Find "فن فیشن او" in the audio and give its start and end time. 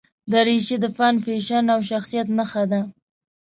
0.97-1.79